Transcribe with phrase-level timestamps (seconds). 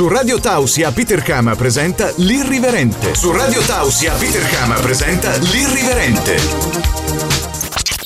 [0.00, 3.14] Su Radio Tausia Peter Kama presenta L'Irriverente.
[3.14, 6.36] Su Radio Tausia Peter Kama presenta L'Irriverente.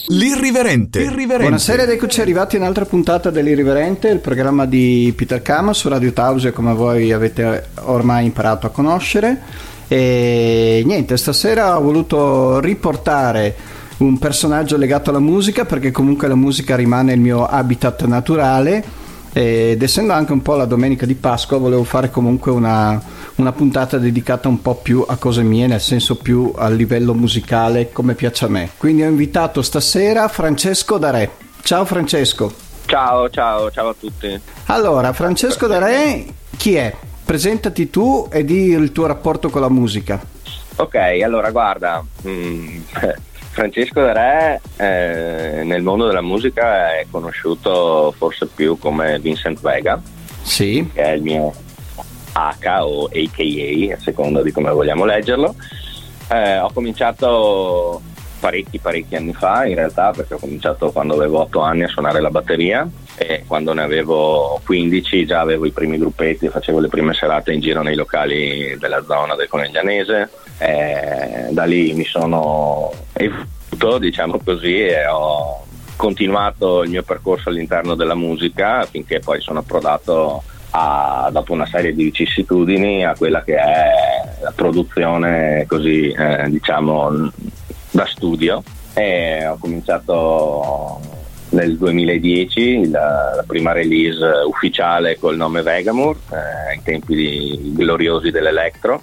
[0.09, 0.99] L'Irriverente.
[0.99, 1.43] L'Irriverente.
[1.45, 6.13] Buonasera ed eccoci arrivati a un'altra puntata dell'Irriverente, il programma di Peter Kama su Radio
[6.13, 9.41] Tausia come voi avete ormai imparato a conoscere.
[9.87, 13.55] E niente, stasera ho voluto riportare
[13.99, 19.03] un personaggio legato alla musica perché comunque la musica rimane il mio habitat naturale
[19.35, 23.03] ed essendo anche un po' la domenica di Pasqua volevo fare comunque una,
[23.35, 27.91] una, puntata dedicata un po' più a cose mie nel senso più a livello musicale
[27.91, 28.71] come piace a me.
[28.77, 31.29] Quindi ho invitato stasera Francesco Darè.
[31.63, 32.53] Ciao Francesco.
[32.87, 34.41] Ciao ciao ciao a tutti.
[34.67, 36.25] Allora Francesco Darè
[36.57, 36.95] chi è?
[37.25, 40.21] presentati tu e di il tuo rapporto con la musica.
[40.77, 42.79] Ok allora guarda mm,
[43.55, 50.03] Francesco De Re eh, nel mondo della musica è conosciuto forse più come Vincent Vega,
[50.43, 50.91] sì.
[50.93, 51.53] che è il mio
[52.33, 55.55] H o AKA, a seconda di come vogliamo leggerlo.
[56.31, 58.03] Eh, ho cominciato
[58.41, 62.21] parecchi parecchi anni fa in realtà perché ho cominciato quando avevo 8 anni a suonare
[62.21, 67.15] la batteria e quando ne avevo 15 già avevo i primi gruppetti, facevo le prime
[67.15, 73.99] serate in giro nei locali della zona del Coneglianese eh, da lì mi sono evoluto,
[73.99, 75.65] diciamo così, e ho
[75.97, 81.95] continuato il mio percorso all'interno della musica finché poi sono approdato a, dopo una serie
[81.95, 83.85] di vicissitudini a quella che è
[84.43, 87.31] la produzione così eh, diciamo
[87.91, 88.63] da studio.
[88.93, 91.01] E ho cominciato
[91.51, 99.03] nel 2010 la, la prima release ufficiale col nome Vegamur eh, ai tempi gloriosi dell'Electro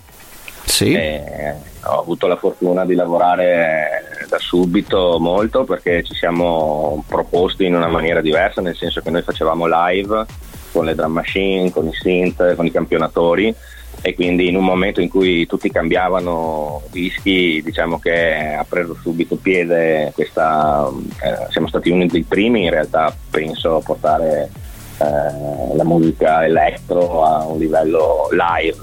[0.66, 0.96] sì.
[0.96, 7.88] ho avuto la fortuna di lavorare da subito molto perché ci siamo proposti in una
[7.88, 10.26] maniera diversa, nel senso che noi facevamo live
[10.72, 13.54] con le drum machine, con i synth, con i campionatori
[14.02, 19.36] e quindi in un momento in cui tutti cambiavano dischi diciamo che ha preso subito
[19.36, 20.90] piede questa
[21.22, 24.50] eh, siamo stati uno dei primi in realtà penso a portare
[24.98, 28.78] eh, la musica elettro a un livello live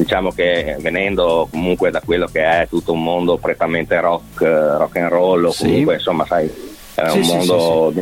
[0.00, 5.10] diciamo che venendo comunque da quello che è tutto un mondo prettamente rock, rock and
[5.10, 5.98] roll o comunque sì.
[5.98, 6.50] insomma sai
[6.94, 7.92] è sì, un sì, mondo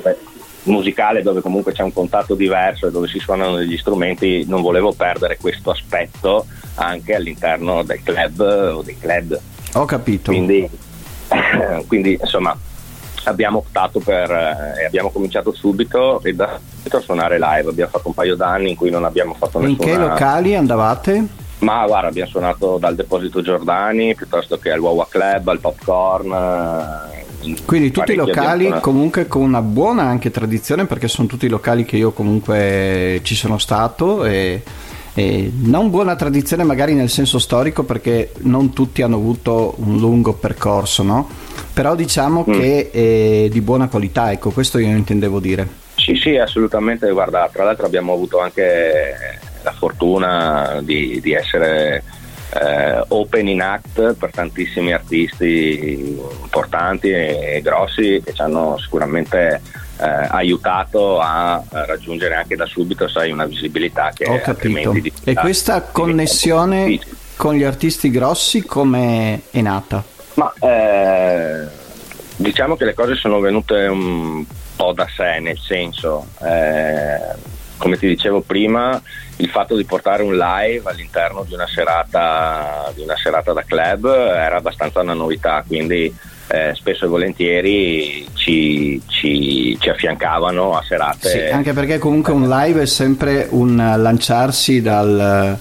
[0.65, 4.93] musicale dove comunque c'è un contatto diverso e dove si suonano degli strumenti non volevo
[4.93, 8.41] perdere questo aspetto anche all'interno del club
[8.77, 9.41] o dei club
[9.75, 10.69] ho capito quindi,
[11.89, 12.57] quindi insomma
[13.25, 17.91] abbiamo optato per e eh, abbiamo cominciato subito e da subito a suonare live abbiamo
[17.91, 21.47] fatto un paio d'anni in cui non abbiamo fatto nessuna in che locali andavate?
[21.61, 26.33] Ma guarda, abbiamo suonato dal Deposito Giordani piuttosto che al Wawa Club, al Popcorn.
[26.33, 31.49] Eh, Quindi tutti i locali comunque con una buona anche tradizione perché sono tutti i
[31.49, 34.63] locali che io comunque ci sono stato e,
[35.15, 40.35] e non buona tradizione magari nel senso storico perché non tutti hanno avuto un lungo
[40.35, 41.29] percorso, no?
[41.75, 42.53] Però diciamo mm.
[42.53, 45.87] che è di buona qualità, ecco, questo io intendevo dire.
[45.97, 52.03] Sì, sì, assolutamente, guarda, tra l'altro abbiamo avuto anche la fortuna di, di essere
[52.51, 59.61] eh, open in act per tantissimi artisti importanti e, grossi che ci hanno sicuramente
[59.99, 64.95] eh, aiutato a, raggiungere anche da subito sai, una visibilità che Ho capito.
[65.25, 66.99] e questa connessione
[67.37, 70.03] con gli artisti grossi come è nata?
[70.35, 71.67] Ma eh,
[72.37, 74.45] diciamo che le cose sono venute un
[74.77, 79.01] po' da sé, nel senso, eh, come ti dicevo prima,
[79.37, 84.07] il fatto di portare un live all'interno di una serata, di una serata da club
[84.07, 86.15] era abbastanza una novità, quindi
[86.49, 91.29] eh, spesso e volentieri ci, ci, ci, affiancavano a serate.
[91.29, 95.57] Sì, anche perché comunque un live è sempre un lanciarsi dal,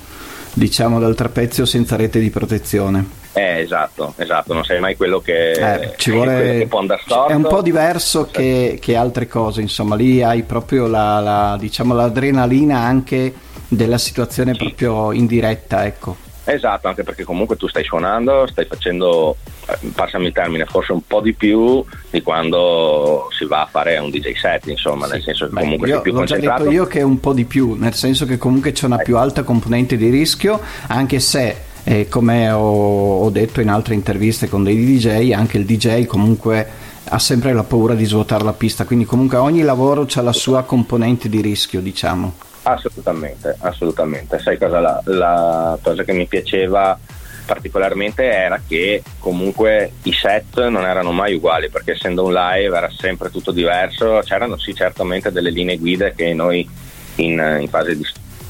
[0.54, 3.26] diciamo, dal trapezio senza rete di protezione.
[3.38, 7.32] Eh, esatto, esatto, non sei mai quello che, eh, ci vuole, che può andare storto.
[7.32, 11.94] È un po' diverso che, che altre cose, insomma, lì hai proprio la, la, diciamo,
[11.94, 13.32] l'adrenalina anche
[13.68, 14.60] della situazione sì.
[14.60, 16.26] proprio in diretta, ecco.
[16.46, 19.36] Esatto, anche perché comunque tu stai suonando, stai facendo,
[19.68, 23.98] eh, passami il termine, forse un po' di più di quando si va a fare
[24.00, 25.12] un DJ set, insomma, sì.
[25.12, 26.58] nel senso che Beh, comunque sei più l'ho concentrato.
[26.58, 29.00] Già detto io che è un po' di più, nel senso che comunque c'è una
[29.00, 29.04] eh.
[29.04, 34.50] più alta componente di rischio, anche se eh, come ho, ho detto in altre interviste
[34.50, 36.68] con dei DJ, anche il DJ comunque
[37.06, 40.64] ha sempre la paura di svuotare la pista, quindi comunque ogni lavoro ha la sua
[40.64, 42.34] componente di rischio, diciamo.
[42.64, 44.38] Assolutamente, assolutamente.
[44.40, 47.00] Sai cosa la, la cosa che mi piaceva
[47.46, 52.90] particolarmente era che comunque i set non erano mai uguali perché essendo un live era
[52.94, 56.68] sempre tutto diverso, c'erano sì certamente delle linee guida che noi
[57.16, 58.04] in, in fase di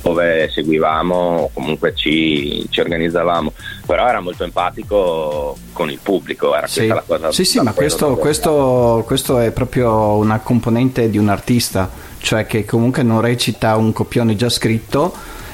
[0.08, 3.52] dove seguivamo, comunque ci, ci, organizzavamo,
[3.86, 6.88] però era molto empatico con il pubblico, era sì.
[6.88, 7.32] questa la cosa.
[7.34, 11.90] Sì, sì, ma questo, questo, questo, è proprio una componente di un artista,
[12.20, 15.14] cioè che comunque non recita un copione già scritto,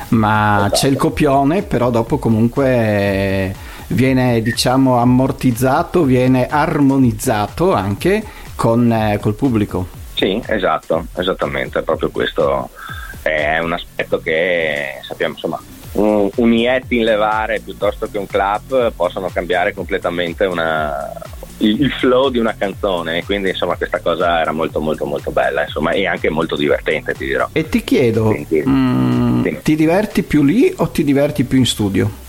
[0.10, 0.76] ma esatto.
[0.76, 3.56] c'è il copione, però dopo comunque
[3.88, 8.24] viene diciamo ammortizzato, viene armonizzato anche
[8.56, 10.02] con eh, col pubblico.
[10.14, 12.70] Sì, esatto, esattamente, proprio questo
[13.24, 15.60] è un aspetto che sappiamo, insomma,
[15.94, 21.12] un, un Yeti in levare piuttosto che un clap possono cambiare completamente una,
[21.58, 25.92] il, flow di una canzone quindi insomma questa cosa era molto molto molto bella insomma
[25.92, 29.60] e anche molto divertente ti dirò e ti chiedo Quindi, mm, sì.
[29.62, 32.22] ti diverti più lì o ti diverti più in studio?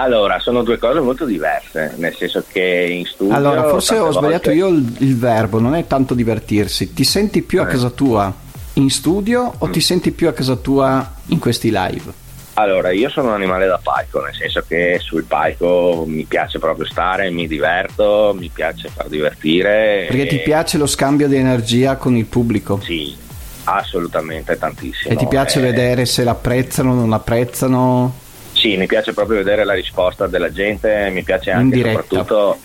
[0.00, 3.34] Allora, sono due cose molto diverse, nel senso che in studio...
[3.34, 7.60] Allora, forse ho sbagliato io il, il, verbo, non è tanto divertirsi, ti senti più
[7.60, 7.66] a eh.
[7.66, 8.32] casa tua
[8.78, 12.26] in studio o ti senti più a casa tua in questi live?
[12.54, 16.86] Allora, io sono un animale da palco, nel senso che sul palco mi piace proprio
[16.86, 20.06] stare, mi diverto, mi piace far divertire.
[20.08, 20.26] Perché e...
[20.26, 22.80] ti piace lo scambio di energia con il pubblico?
[22.82, 23.16] Sì,
[23.64, 25.14] assolutamente tantissimo.
[25.14, 25.62] E ti piace e...
[25.62, 28.12] vedere se l'apprezzano o non l'apprezzano?
[28.52, 32.58] Sì, mi piace proprio vedere la risposta della gente, mi piace anche soprattutto...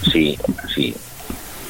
[0.00, 0.94] Sì, sì,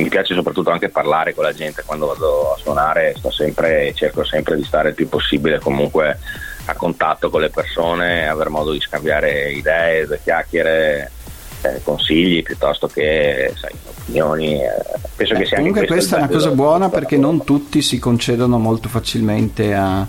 [0.03, 4.25] mi piace soprattutto anche parlare con la gente quando vado a suonare, sto sempre, cerco
[4.25, 6.19] sempre di stare il più possibile comunque
[6.67, 11.11] a contatto con le persone, aver modo di scambiare idee, due chiacchiere,
[11.63, 14.63] eh, consigli piuttosto che sai, opinioni.
[14.63, 14.71] Eh,
[15.17, 18.59] penso eh, che sia comunque questa è una cosa buona perché non tutti si concedono
[18.59, 20.07] molto facilmente a,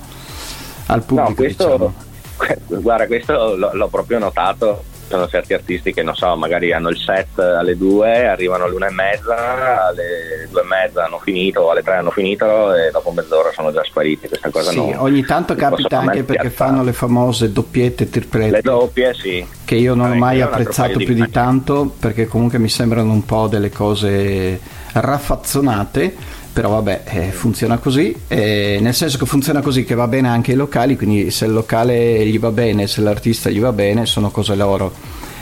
[0.88, 1.30] al pubblico.
[1.30, 1.94] No, questo,
[2.38, 2.82] diciamo.
[2.82, 6.98] guarda, questo l'ho, l'ho proprio notato sono certi artisti che non so, magari hanno il
[6.98, 11.96] set alle due, arrivano all'una e mezza, alle due e mezza hanno finito, alle tre
[11.96, 14.28] hanno finito e dopo mezz'ora sono già spariti.
[14.28, 18.52] Questa cosa sì, non, ogni tanto capita anche perché fanno le famose doppiette, triplette.
[18.52, 19.46] Le doppie, sì.
[19.66, 23.26] Che io non ho mai apprezzato più di, di tanto perché comunque mi sembrano un
[23.26, 24.60] po' delle cose
[24.94, 28.16] raffazzonate però vabbè eh, funziona così.
[28.28, 31.54] Eh, nel senso che funziona così che va bene anche ai locali quindi se il
[31.54, 34.92] locale gli va bene se l'artista gli va bene sono cose loro.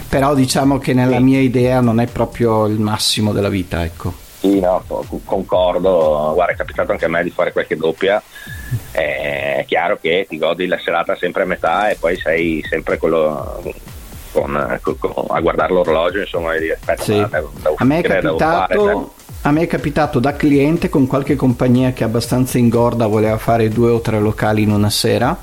[0.10, 4.14] Però diciamo che nella mia idea non è proprio il massimo della vita ecco.
[4.40, 4.84] Sì no
[5.26, 6.32] concordo.
[6.34, 8.22] Guarda è capitato anche a me di fare qualche doppia.
[8.92, 13.64] È chiaro che ti godi la serata sempre a metà e poi sei sempre quello
[14.32, 17.14] con, con, con, a guardare l'orologio insomma e dire aspetta sì.
[17.14, 19.14] devo, devo a me è capitato
[19.48, 23.90] a me è capitato da cliente con qualche compagnia che abbastanza ingorda voleva fare due
[23.92, 25.38] o tre locali in una sera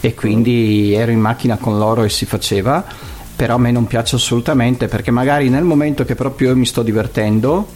[0.00, 2.82] e quindi ero in macchina con loro e si faceva,
[3.36, 6.82] però a me non piace assolutamente perché magari nel momento che proprio io mi sto
[6.82, 7.66] divertendo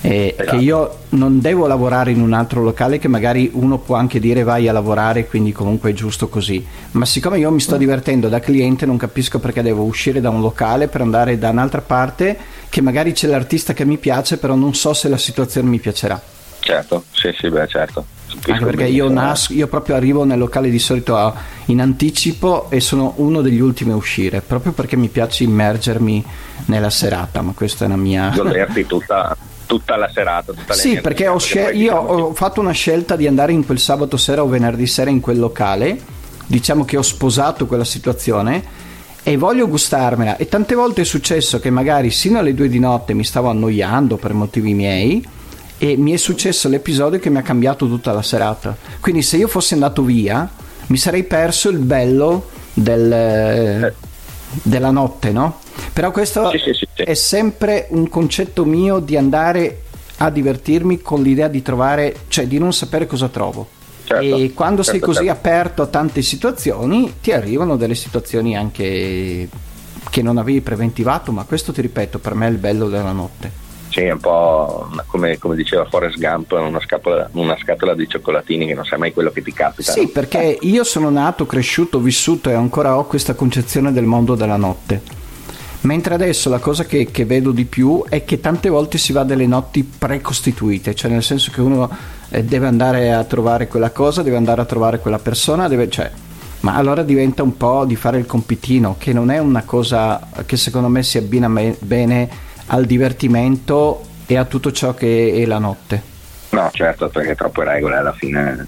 [0.00, 0.56] eh, esatto.
[0.56, 4.42] che io non devo lavorare in un altro locale che magari uno può anche dire
[4.44, 8.40] vai a lavorare quindi comunque è giusto così ma siccome io mi sto divertendo da
[8.40, 12.36] cliente non capisco perché devo uscire da un locale per andare da un'altra parte
[12.72, 16.18] che magari c'è l'artista che mi piace però non so se la situazione mi piacerà.
[16.60, 18.06] Certo sì sì beh certo.
[18.48, 21.34] Anche perché io, nasco, io proprio arrivo nel locale di solito a,
[21.66, 26.24] in anticipo e sono uno degli ultimi a uscire proprio perché mi piace immergermi
[26.66, 29.36] nella serata ma questa è la mia goderti tutta
[29.66, 30.54] tutta la serata.
[30.54, 34.16] Tutta sì, perché ho scel- io ho fatto una scelta di andare in quel sabato
[34.16, 36.00] sera o venerdì sera in quel locale,
[36.46, 38.81] diciamo che ho sposato quella situazione
[39.22, 43.14] e voglio gustarmela e tante volte è successo che magari sino alle due di notte
[43.14, 45.24] mi stavo annoiando per motivi miei
[45.78, 48.76] e mi è successo l'episodio che mi ha cambiato tutta la serata.
[49.00, 50.48] Quindi se io fossi andato via
[50.86, 53.92] mi sarei perso il bello del...
[54.62, 55.60] Della notte, no?
[55.94, 59.84] Però questo sì, sì, sì, è sempre un concetto mio di andare
[60.18, 63.66] a divertirmi con l'idea di trovare, cioè di non sapere cosa trovo.
[64.20, 65.38] Certo, e quando certo, sei così certo.
[65.38, 69.48] aperto a tante situazioni, ti arrivano delle situazioni anche
[70.10, 73.60] che non avevi preventivato, ma questo ti ripeto, per me è il bello della notte.
[73.88, 78.74] Sì, un po' come, come, diceva Forrest Gump, una scatola, una scatola, di cioccolatini che
[78.74, 79.92] non sai mai quello che ti capita.
[79.92, 84.56] Sì, perché io sono nato, cresciuto, vissuto e ancora ho questa concezione del mondo della
[84.56, 85.02] notte.
[85.82, 89.24] Mentre adesso la cosa che, che vedo di più è che tante volte si va
[89.24, 91.90] delle notti precostituite, cioè nel senso che uno
[92.32, 96.10] eh, deve andare a trovare quella cosa, deve andare a trovare quella persona, deve, cioè,
[96.60, 100.56] ma allora diventa un po' di fare il compitino, che non è una cosa che
[100.56, 102.28] secondo me si abbina me- bene
[102.66, 106.10] al divertimento e a tutto ciò che è la notte.
[106.50, 108.66] No, certo, perché troppe regole alla fine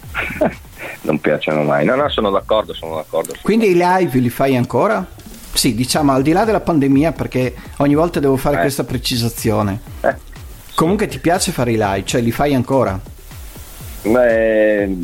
[1.03, 1.87] non piacciono mai.
[1.87, 3.35] No, no, sono d'accordo, sono d'accordo.
[3.41, 5.07] Quindi i live li fai ancora?
[5.53, 8.61] Sì, diciamo al di là della pandemia, perché ogni volta devo fare eh.
[8.61, 9.81] questa precisazione.
[10.01, 10.17] Eh.
[10.75, 13.13] Comunque ti piace fare i live, cioè li fai ancora?
[14.05, 14.97] Beh,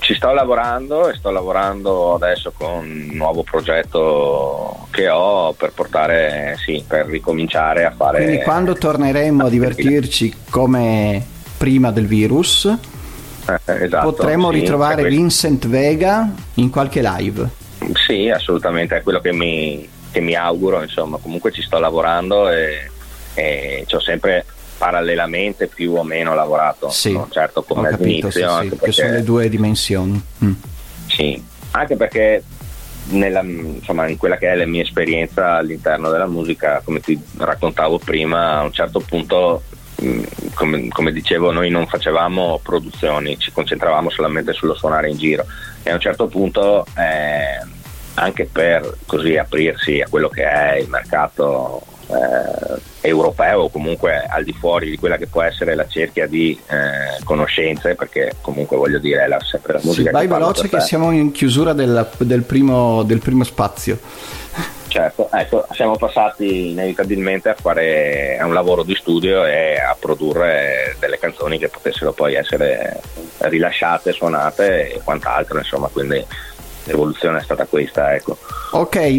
[0.00, 6.56] ci sto lavorando e sto lavorando adesso con un nuovo progetto che ho per portare,
[6.58, 8.24] sì, per ricominciare a fare...
[8.24, 11.24] Quindi quando torneremo a divertirci come
[11.56, 17.48] prima del virus, eh, esatto, potremo sì, ritrovare Vincent Vega in qualche live.
[17.94, 22.90] Sì, assolutamente, è quello che mi, che mi auguro, insomma, comunque ci sto lavorando e,
[23.34, 24.44] e ho sempre
[24.82, 27.28] parallelamente più o meno lavorato, sì, no?
[27.30, 28.30] certo come capito, all'inizio.
[28.30, 30.24] Sì, sì, perché, che sono le due dimensioni.
[30.44, 30.52] Mm.
[31.06, 32.42] Sì, anche perché
[33.10, 38.00] nella, insomma, in quella che è la mia esperienza all'interno della musica, come ti raccontavo
[38.00, 39.62] prima, a un certo punto,
[40.02, 40.24] mm,
[40.54, 45.46] come, come, dicevo, noi non facevamo produzioni, ci concentravamo solamente sullo suonare in giro
[45.84, 47.64] e a un certo punto, eh,
[48.14, 54.44] anche per così aprirsi a quello che è il mercato eh, europeo o comunque al
[54.44, 58.98] di fuori di quella che può essere la cerchia di eh, conoscenze perché comunque voglio
[58.98, 62.42] dire è la, sempre la musica sì, vai veloce che siamo in chiusura del, del,
[62.42, 63.98] primo, del primo spazio.
[64.88, 71.18] Certo ecco siamo passati inevitabilmente a fare un lavoro di studio e a produrre delle
[71.18, 73.00] canzoni che potessero poi essere
[73.38, 76.22] rilasciate suonate e quant'altro insomma quindi
[76.84, 78.36] l'evoluzione è stata questa, ecco.
[78.72, 79.14] Ok.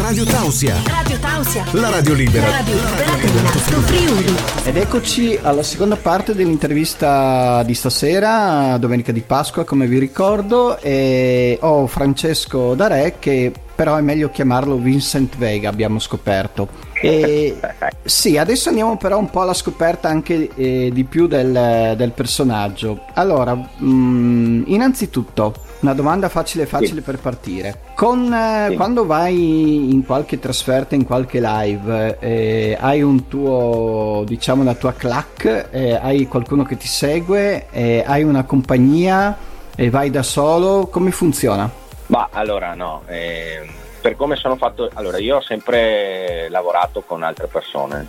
[0.00, 0.76] Radio Tausia.
[0.86, 1.64] Radio Tausia.
[1.72, 2.46] La radio libera.
[2.46, 3.48] La radio libera
[3.80, 4.34] Friuli.
[4.64, 11.58] Ed eccoci alla seconda parte dell'intervista di stasera, domenica di Pasqua, come vi ricordo, e
[11.60, 16.68] ho Francesco Dare che però è meglio chiamarlo Vincent Vega, abbiamo scoperto.
[17.00, 17.56] E,
[18.02, 23.04] sì, adesso andiamo però un po' alla scoperta anche eh, di più del, del personaggio.
[23.14, 27.02] Allora, mh, mm, innanzitutto, una domanda facile facile sì.
[27.02, 27.80] per partire.
[27.94, 28.76] Con, eh, sì.
[28.76, 34.92] Quando vai in qualche trasferta, in qualche live, eh, hai un tuo, diciamo, la tua
[34.92, 39.36] clac, eh, hai qualcuno che ti segue, eh, hai una compagnia
[39.76, 41.70] e vai da solo, come funziona?
[42.06, 43.68] Ma allora no, eh,
[44.00, 48.06] per come sono fatto, allora io ho sempre lavorato con altre persone,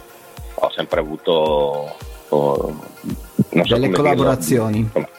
[0.55, 1.95] ho sempre avuto
[2.29, 2.79] oh,
[3.49, 4.89] delle collaborazioni.
[4.91, 5.09] Dirlo,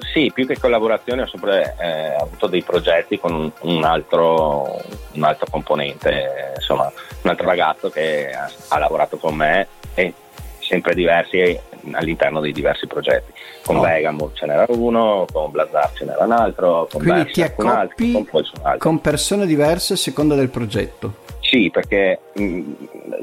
[0.00, 4.80] sì, più che collaborazioni ho sempre eh, avuto dei progetti con un, un, altro,
[5.12, 6.92] un, altro, componente, insomma
[7.22, 10.12] un altro ragazzo che ha, ha, lavorato con me e
[10.58, 11.58] sempre diversi
[11.92, 13.32] all'interno dei diversi progetti.
[13.64, 14.30] Con oh.
[14.34, 18.42] Ce n'era uno, con Blazar ce n'era un altro, con Quindi Bersa, ti accoppi con,
[18.62, 21.26] altro, con persone diverse a seconda del progetto?
[21.40, 22.72] Sì, perché mh, mm,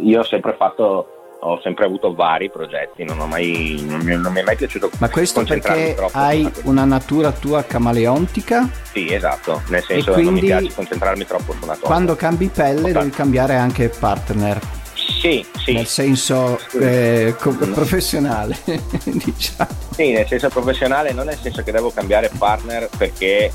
[0.02, 1.15] io ho sempre fatto
[1.48, 4.90] ho sempre avuto vari progetti, non, mai, non, mi, non mi, è mai piaciuto.
[4.98, 8.68] Ma questo perché hai una natura tua camaleontica?
[8.92, 11.86] Sì, esatto, nel senso che non mi piace concentrarmi troppo su una cosa.
[11.86, 14.60] Quando cambi pelle devi cambiare anche partner.
[14.94, 15.74] Sì, sì.
[15.74, 18.58] Nel senso eh, co- professionale,
[19.04, 19.70] diciamo.
[19.92, 23.52] Sì, nel senso professionale, non nel senso che devo cambiare partner perché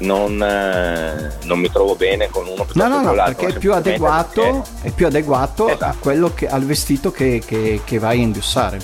[0.00, 3.72] non, eh, non, mi trovo bene con uno piuttosto no, no, no, perché è più
[3.72, 4.88] adeguato, perché...
[4.88, 6.34] è più adeguato esatto.
[6.34, 8.78] che, al vestito che, che, che, vai a indossare.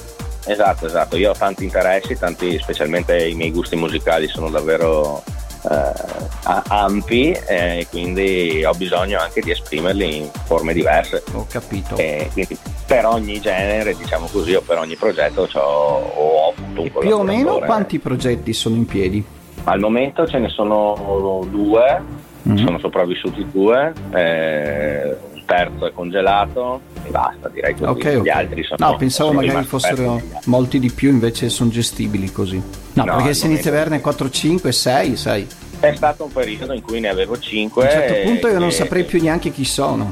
[0.44, 1.16] Esatto, esatto.
[1.16, 5.22] Io ho tanti interessi, tanti, specialmente i miei gusti musicali sono davvero
[5.70, 11.22] eh, ampi e eh, quindi ho bisogno anche di esprimerli in forme diverse.
[11.32, 11.96] Ho capito.
[11.96, 12.56] E quindi
[12.86, 17.16] per ogni genere, diciamo così, o per ogni progetto ho, ho avuto un e Più
[17.16, 19.24] o meno quanti progetti sono in piedi?
[19.68, 22.00] Al momento ce ne sono due,
[22.48, 22.64] mm-hmm.
[22.64, 27.90] sono sopravvissuti due, eh, il terzo è congelato e basta, direi così.
[27.90, 28.90] Okay, Gli altri sono...
[28.90, 32.62] No, pensavo sono magari fossero molti di più, invece sono gestibili così.
[32.92, 35.48] No, no perché se inizia a averne 4, 5, 6, 6.
[35.80, 37.82] È stato un periodo in cui ne avevo 5.
[37.82, 40.10] A un certo punto io non saprei più neanche chi sono.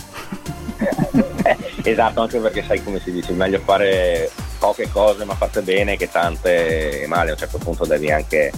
[1.85, 6.11] esatto, anche perché sai come si dice, meglio fare poche cose ma fatte bene che
[6.11, 8.51] tante male, a un certo punto devi anche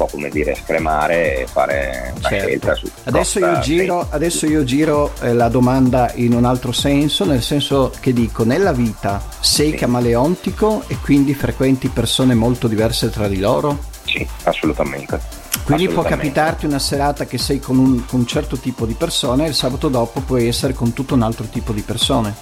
[0.00, 2.46] po' come dire scremare e fare una certo.
[2.46, 7.26] scelta su adesso io giro, adesso io giro eh, la domanda in un altro senso
[7.26, 9.76] nel senso che dico nella vita sei sì.
[9.76, 13.78] camaleontico e quindi frequenti persone molto diverse tra di loro?
[14.04, 15.20] sì assolutamente
[15.64, 19.44] quindi può capitarti una serata che sei con un, con un certo tipo di persone
[19.44, 22.34] e il sabato dopo puoi essere con tutto un altro tipo di persone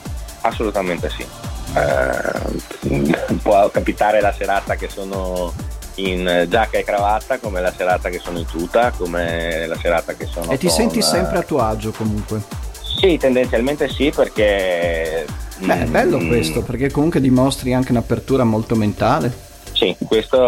[0.43, 1.27] assolutamente sì
[1.75, 5.53] eh, può capitare la serata che sono
[5.99, 10.26] in giacca e cravatta come la serata che sono in tuta, come la serata che
[10.26, 10.50] sono...
[10.50, 10.75] E ti con...
[10.75, 12.43] senti sempre a tuo agio comunque?
[12.99, 15.26] Sì, tendenzialmente sì perché...
[15.59, 19.47] Beh, è bello mm, questo perché comunque dimostri anche un'apertura molto mentale.
[19.73, 20.38] Sì, questo,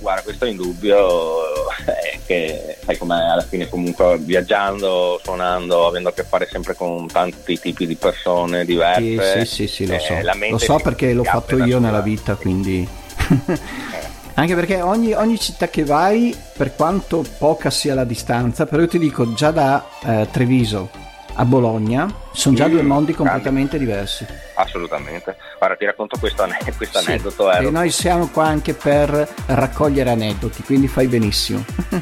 [0.00, 1.46] guarda, questo è indubbio,
[1.84, 7.06] è che sai come alla fine comunque viaggiando, suonando, avendo a che fare sempre con
[7.06, 9.44] tanti tipi di persone diverse.
[9.44, 10.48] Sì, sì, sì, sì lo eh, so.
[10.50, 12.88] Lo so perché l'ho fatto io nella vita, quindi...
[14.40, 18.88] Anche perché ogni, ogni, città che vai, per quanto poca sia la distanza, però io
[18.88, 20.88] ti dico già da eh, Treviso
[21.34, 23.92] a Bologna sono già mm, due mondi completamente grande.
[23.92, 24.26] diversi.
[24.54, 25.36] Assolutamente.
[25.58, 27.52] Guarda, ti racconto questo, questo sì, aneddoto.
[27.52, 31.62] E noi siamo qua anche per raccogliere aneddoti, quindi fai benissimo.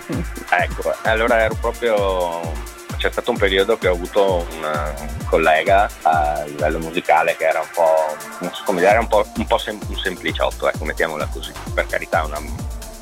[0.48, 6.42] ecco, allora ero proprio c'è stato un periodo che ho avuto un, un, collega a
[6.44, 9.56] livello musicale che era un po', non so come dire, era un po', un, po
[9.58, 11.52] sem- un sempliciotto, ecco, mettiamola così.
[11.72, 12.40] Per carità, una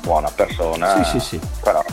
[0.01, 1.39] buona persona, sì, sì, sì.
[1.61, 1.83] però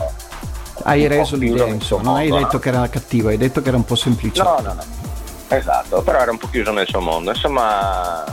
[0.83, 3.85] hai reso l'idea, insomma, non hai detto che era cattivo, hai detto che era un
[3.85, 4.61] po' sempliciotto.
[4.61, 4.83] No, no, no.
[5.47, 7.31] Esatto, però era un po' chiuso nel suo mondo.
[7.31, 8.23] Insomma,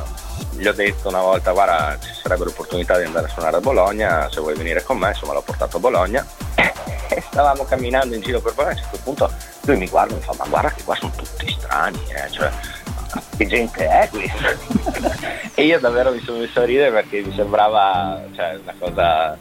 [0.62, 4.28] gli ho detto una volta, guarda, ci sarebbe l'opportunità di andare a suonare a Bologna,
[4.30, 6.24] se vuoi venire con me, insomma l'ho portato a Bologna.
[6.54, 9.30] E stavamo camminando in giro per Bologna, a un certo punto
[9.62, 12.30] lui mi guarda e mi fa, ma guarda che qua sono tutti strani, eh?
[12.30, 12.50] cioè,
[13.36, 15.50] che gente è questa?
[15.52, 19.36] e io davvero mi sono messo a ridere perché mi sembrava cioè, una cosa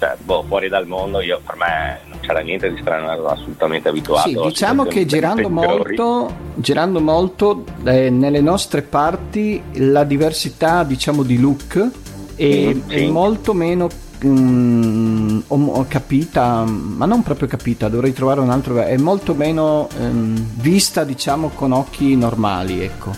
[0.00, 3.88] cioè, boh, fuori dal mondo, io, per me non c'era niente di strano, ero assolutamente
[3.88, 4.28] abituato.
[4.28, 6.30] Sì, diciamo che girando molto,
[6.66, 11.90] girando molto eh, nelle nostre parti la diversità diciamo di look
[12.34, 12.94] è, mm, sì.
[12.96, 13.88] è molto meno
[14.22, 20.34] um, ho, capita, ma non proprio capita, dovrei trovare un altro, è molto meno um,
[20.54, 23.14] vista diciamo con occhi normali, ecco.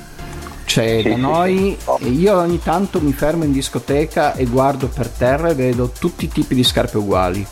[0.66, 5.08] Cioè, sì, da noi, sì, io ogni tanto mi fermo in discoteca e guardo per
[5.08, 7.46] terra e vedo tutti i tipi di scarpe uguali.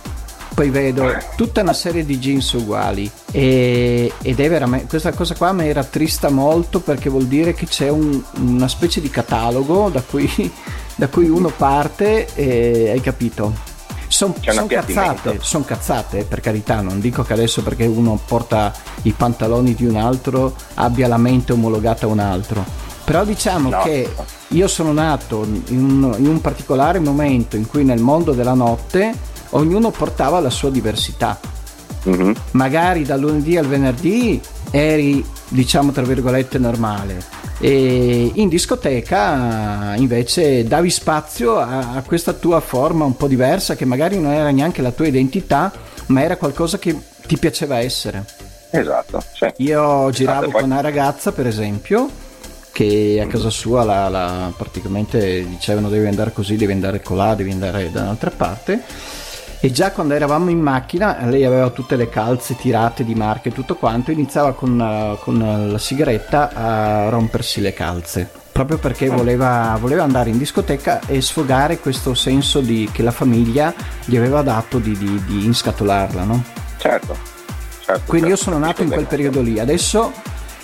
[0.56, 5.52] Poi vedo tutta una serie di jeans uguali e, ed è veramente questa cosa qua
[5.52, 10.00] mi era trista molto perché vuol dire che c'è un, una specie di catalogo da
[10.00, 10.50] cui,
[10.96, 13.52] da cui uno parte e hai capito?
[14.08, 18.72] Sono son cazzate, son cazzate, per carità, non dico che adesso perché uno porta
[19.02, 22.64] i pantaloni di un altro abbia la mente omologata a un altro,
[23.04, 23.82] però diciamo no.
[23.82, 24.10] che
[24.48, 29.34] io sono nato in un, in un particolare momento in cui nel mondo della notte
[29.56, 31.38] ognuno portava la sua diversità.
[32.08, 32.32] Mm-hmm.
[32.52, 37.44] Magari dal lunedì al venerdì eri, diciamo tra virgolette, normale.
[37.58, 43.86] E in discoteca invece davi spazio a, a, questa tua forma un po' diversa che
[43.86, 45.72] magari non era neanche la tua identità,
[46.06, 48.24] ma era qualcosa che ti piaceva essere.
[48.70, 49.22] Esatto.
[49.32, 49.46] Sì.
[49.58, 52.08] Io giravo esatto, con una ragazza, per esempio,
[52.72, 57.50] che a casa sua la, la, praticamente dicevano devi andare così, devi andare colà, devi
[57.50, 58.82] andare da un'altra parte
[59.60, 63.52] e già quando eravamo in macchina lei aveva tutte le calze tirate di marca e
[63.52, 70.02] tutto quanto iniziava con, con la sigaretta a rompersi le calze proprio perché voleva, voleva,
[70.02, 74.96] andare in discoteca e sfogare questo senso di, che la famiglia gli aveva dato di,
[74.96, 76.42] di, di inscatolarla no?
[76.78, 77.16] certo,
[77.80, 78.28] certo quindi certo.
[78.28, 80.12] io sono nato in quel periodo lì adesso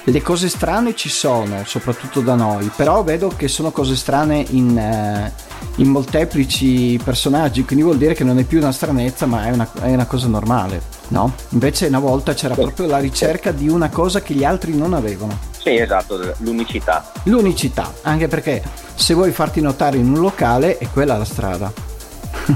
[0.05, 4.77] le cose strane ci sono, soprattutto da noi, però vedo che sono cose strane in,
[4.77, 5.33] eh,
[5.77, 9.69] in molteplici personaggi, quindi vuol dire che non è più una stranezza, ma è una,
[9.81, 11.35] è una cosa normale, no?
[11.51, 15.39] Invece una volta c'era proprio la ricerca di una cosa che gli altri non avevano.
[15.57, 17.13] Sì, esatto, l'unicità.
[17.25, 18.63] L'unicità, anche perché
[18.95, 21.73] se vuoi farti notare in un locale è quella la strada.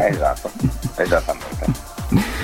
[0.00, 0.50] Esatto,
[0.96, 1.94] esattamente.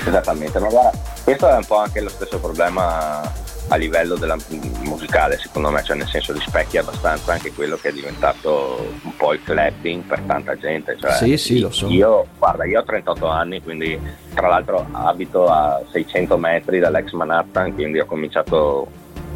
[0.05, 3.42] Esattamente, ma guarda, questo è un po' anche lo stesso problema
[3.73, 4.37] a livello della,
[4.83, 9.33] musicale secondo me, cioè nel senso rispecchia abbastanza anche quello che è diventato un po'
[9.33, 10.95] il clubbing per tanta gente.
[10.99, 11.87] Cioè, sì, sì, lo so.
[11.87, 13.99] Io, guarda, io ho 38 anni, quindi
[14.35, 18.87] tra l'altro abito a 600 metri dall'ex Manhattan, quindi ho cominciato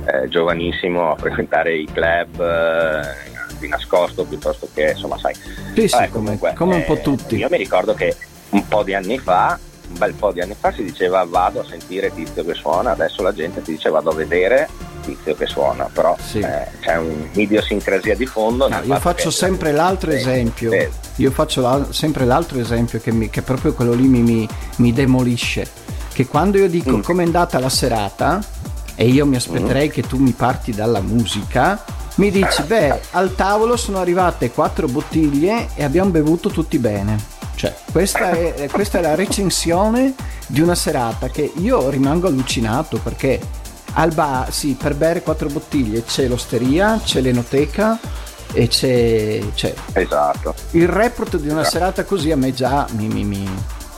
[0.05, 5.33] eh, giovanissimo a frequentare i club eh, di nascosto piuttosto che, insomma, sai.
[5.73, 7.37] Sì, sì, comunque, come, un po' eh, tutti.
[7.37, 8.15] Io mi ricordo che
[8.49, 9.57] un po' di anni fa
[9.89, 13.21] un bel po' di anni fa si diceva vado a sentire tizio che suona, adesso
[13.21, 14.67] la gente ti dice vado a vedere
[15.07, 16.39] tizio che suona, però sì.
[16.39, 18.67] eh, c'è un'idiosincrasia di fondo.
[18.67, 20.71] No, io faccio sempre l'altro esempio,
[21.15, 24.47] io faccio la, sempre l'altro esempio che, mi, che proprio quello lì mi, mi,
[24.77, 25.65] mi, demolisce,
[26.11, 27.01] che quando io dico mm.
[27.01, 28.43] com'è andata la serata
[28.95, 29.91] e io mi aspetterei mm.
[29.91, 31.83] che tu mi parti dalla musica,
[32.15, 37.75] mi dici beh al tavolo sono arrivate quattro bottiglie e abbiamo bevuto tutti bene cioè,
[37.91, 40.13] questa è, questa è la recensione
[40.45, 43.39] di una serata che io rimango allucinato perché
[43.93, 47.99] al bar, sì, per bere quattro bottiglie c'è l'osteria, c'è l'enoteca
[48.53, 49.73] e c'è, c'è.
[49.93, 50.53] Esatto.
[50.71, 51.77] Il report di una esatto.
[51.77, 53.49] serata così a me già mi, mi, mi,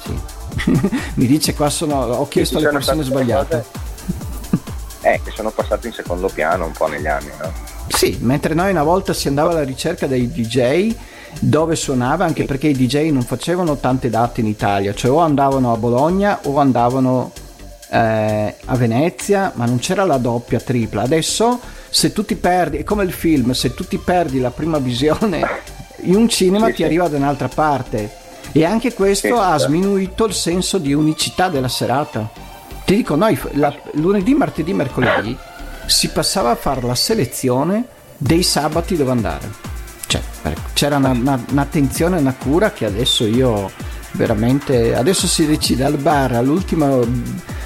[0.04, 0.19] sì.
[1.15, 3.65] mi dice qua sono, ho chiesto alle persone sbagliate.
[5.02, 7.52] Eh, che sono passate in secondo piano un po' negli anni, no?
[7.88, 10.95] Sì, mentre noi una volta si andava alla ricerca dei DJ
[11.39, 15.71] dove suonava anche perché i DJ non facevano tante date in Italia, cioè o andavano
[15.71, 17.31] a Bologna o andavano
[17.89, 21.03] eh, a Venezia, ma non c'era la doppia, tripla.
[21.03, 24.77] Adesso se tu ti perdi, è come il film, se tu ti perdi la prima
[24.77, 25.45] visione
[26.01, 26.83] in un cinema sì, ti sì.
[26.83, 28.17] arriva da un'altra parte.
[28.51, 32.29] E anche questo ha sminuito il senso di unicità della serata.
[32.83, 35.37] Ti dico, noi la, lunedì, martedì, mercoledì
[35.85, 37.83] si passava a fare la selezione
[38.17, 39.68] dei sabati dove andare.
[40.41, 43.71] Cioè, c'era una, una, un'attenzione una cura che adesso io
[44.13, 44.95] veramente...
[44.95, 47.06] Adesso si decide al bar all'ultimo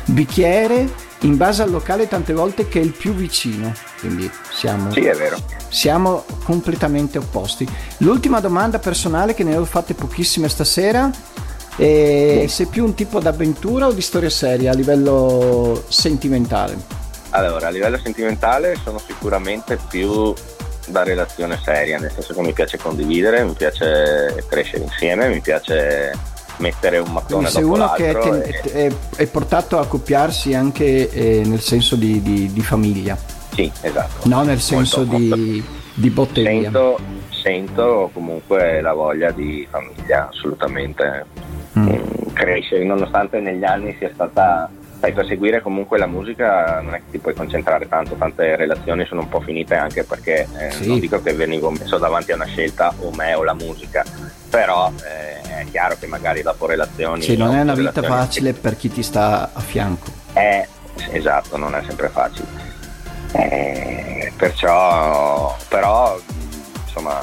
[0.05, 3.73] bicchiere in base al locale tante volte che è il più vicino.
[3.99, 5.37] Quindi siamo, sì, è vero.
[5.69, 7.67] siamo completamente opposti.
[7.97, 11.11] L'ultima domanda personale che ne ho fatte pochissime stasera.
[11.75, 16.77] E sei più un tipo d'avventura o di storia seria a livello sentimentale?
[17.31, 20.31] Allora, a livello sentimentale sono sicuramente più
[20.87, 26.11] da relazione seria, nel senso che mi piace condividere, mi piace crescere insieme, mi piace
[26.57, 28.87] mettere un mattone Quindi sei uno che è, e...
[28.87, 33.17] è, è, portato a accoppiarsi anche eh, nel senso di, di, di, famiglia.
[33.53, 34.27] Sì, esatto.
[34.27, 35.71] No nel senso molto, di, molto.
[35.93, 36.61] di botteria.
[36.61, 41.25] Sento, sento, comunque la voglia di famiglia, assolutamente.
[41.77, 41.87] Mm.
[41.87, 44.69] mm crescere, nonostante negli anni sia stata
[45.03, 49.03] sai, per seguire comunque la musica non è che ti puoi concentrare tanto, tante relazioni
[49.05, 50.87] sono un po' finite anche perché eh, sì.
[50.87, 54.05] non dico che venivo messo davanti a una scelta o me o la musica,
[54.49, 57.21] però eh, è chiaro che magari dopo relazioni...
[57.21, 58.59] Sì, non è una vita facile che...
[58.61, 60.09] per chi ti sta a fianco.
[60.35, 60.65] Eh,
[61.11, 62.47] esatto, non è sempre facile.
[63.33, 66.17] Eh, perciò, però,
[66.85, 67.19] insomma,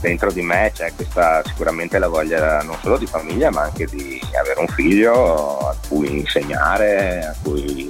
[0.00, 4.20] dentro di me c'è questa sicuramente la voglia non solo di famiglia ma anche di
[4.38, 7.88] avere un figlio a cui insegnare, a cui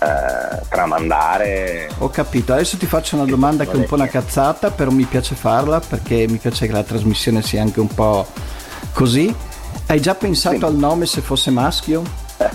[0.00, 1.90] eh, tramandare.
[1.98, 5.04] Ho capito, adesso ti faccio una domanda che è un po' una cazzata, però mi
[5.04, 8.26] piace farla perché mi piace che la trasmissione sia anche un po'
[8.92, 9.34] così.
[9.86, 10.64] Hai già pensato sì.
[10.64, 12.02] al nome se fosse maschio?
[12.36, 12.50] Eh.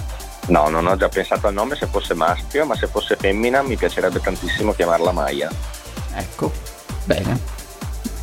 [0.48, 3.76] No, non ho già pensato al nome se fosse maschio, ma se fosse femmina mi
[3.76, 5.50] piacerebbe tantissimo chiamarla Maya.
[6.16, 6.52] Ecco,
[7.06, 7.63] bene.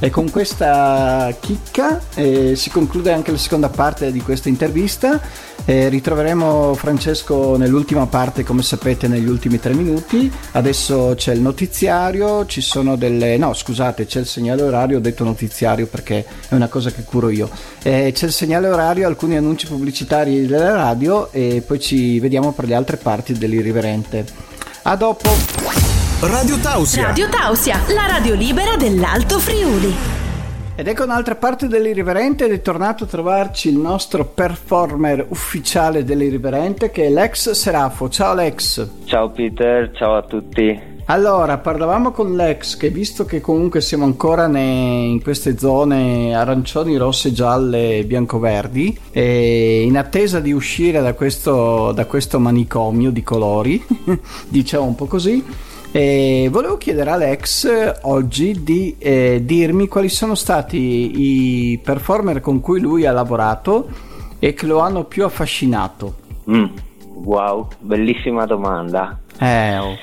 [0.03, 5.21] E con questa chicca eh, si conclude anche la seconda parte di questa intervista.
[5.67, 10.33] Eh, ritroveremo Francesco nell'ultima parte, come sapete, negli ultimi tre minuti.
[10.53, 13.37] Adesso c'è il notiziario, ci sono delle...
[13.37, 17.29] no, scusate, c'è il segnale orario, ho detto notiziario perché è una cosa che curo
[17.29, 17.51] io.
[17.83, 22.67] Eh, c'è il segnale orario, alcuni annunci pubblicitari della radio e poi ci vediamo per
[22.67, 24.25] le altre parti dell'irriverente.
[24.85, 25.90] A dopo!
[26.21, 27.07] Radio Tausia.
[27.07, 29.91] Radio Tausia, la radio libera dell'Alto Friuli.
[30.75, 36.91] Ed ecco un'altra parte dell'Irriverente ed è tornato a trovarci il nostro performer ufficiale dell'Irriverente
[36.91, 38.11] che è Lex Serafo.
[38.11, 38.87] Ciao Lex.
[39.07, 40.89] Ciao Peter, ciao a tutti.
[41.07, 47.33] Allora, parlavamo con Lex che visto che comunque siamo ancora in queste zone arancioni, rosse,
[47.33, 53.83] gialle, bianco-verdi, e in attesa di uscire da questo, da questo manicomio di colori,
[54.47, 55.43] diciamo un po' così,
[55.93, 62.61] e volevo chiedere a Alex oggi di eh, dirmi quali sono stati i performer con
[62.61, 63.89] cui lui ha lavorato
[64.39, 66.15] e che lo hanno più affascinato.
[66.49, 66.67] Mm,
[67.25, 69.19] wow, bellissima domanda.
[69.39, 69.97] Eh, oh.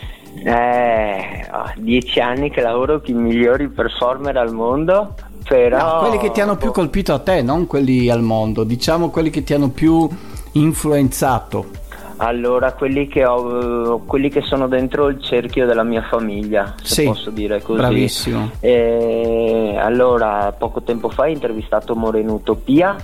[0.43, 5.15] eh, oh, dieci anni che lavoro con i migliori performer al mondo.
[5.47, 5.78] Però...
[5.78, 9.30] No, quelli che ti hanno più colpito a te, non quelli al mondo, diciamo quelli
[9.30, 10.08] che ti hanno più
[10.54, 11.86] influenzato.
[12.17, 17.03] Allora, quelli che, ho, quelli che sono dentro il cerchio della mia famiglia, se sì,
[17.06, 17.80] posso dire così.
[17.80, 18.51] Bravissimo.
[18.60, 22.95] E allora, poco tempo fa ho intervistato Moreno Utopia,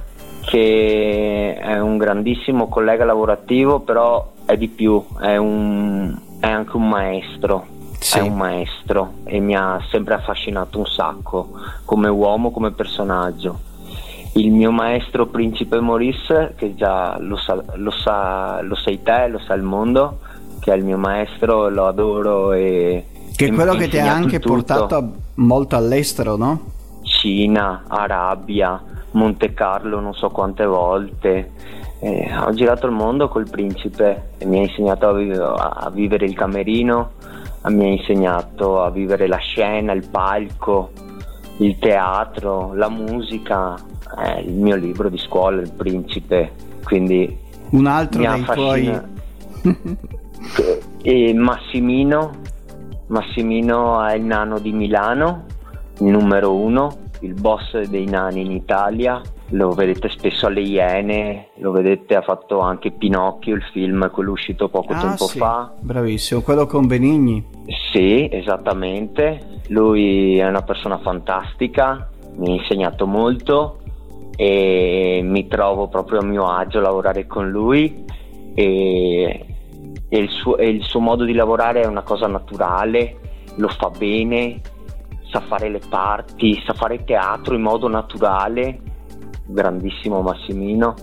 [0.42, 6.90] che è un grandissimo collega lavorativo, però è di più, è, un, è anche un
[6.90, 7.68] maestro.
[8.00, 8.18] Sì.
[8.18, 11.52] È un maestro e mi ha sempre affascinato un sacco
[11.86, 13.72] come uomo, come personaggio
[14.34, 19.40] il mio maestro principe Maurice, che già lo, sa, lo, sa, lo sai te, lo
[19.40, 20.20] sa il mondo,
[20.60, 23.06] che è il mio maestro, lo adoro e...
[23.36, 24.54] Che è quello che ti ha anche tutto.
[24.54, 26.72] portato molto all'estero, no?
[27.04, 31.52] Cina, Arabia, Monte Carlo non so quante volte.
[32.00, 36.26] Eh, ho girato il mondo col principe e mi ha insegnato a, vive, a vivere
[36.26, 37.12] il camerino,
[37.68, 40.92] mi ha insegnato a vivere la scena, il palco,
[41.58, 43.76] il teatro, la musica,
[44.18, 46.52] è il mio libro di scuola, Il Principe,
[46.84, 47.38] quindi
[47.72, 49.10] un altro dei affascina.
[50.54, 52.42] tuoi e Massimino
[53.14, 55.46] Massimino è il nano di Milano,
[56.00, 59.22] il numero uno, il boss dei nani in Italia.
[59.50, 64.68] Lo vedete spesso alle Iene, lo vedete, ha fatto anche Pinocchio, il film, quello uscito
[64.68, 65.38] poco ah, tempo sì.
[65.38, 65.72] fa.
[65.80, 67.46] Bravissimo, quello con Benigni.
[67.92, 69.53] Sì, esattamente.
[69.68, 73.80] Lui è una persona fantastica, mi ha insegnato molto
[74.36, 78.04] e mi trovo proprio a mio agio a lavorare con lui
[78.56, 79.46] e,
[80.10, 83.18] e, il suo, e, il suo, modo di lavorare è una cosa naturale,
[83.58, 84.62] lo fa bene,
[85.32, 88.92] sa fare le parti, sa fare teatro in modo naturale
[89.46, 90.96] grandissimo Massimino.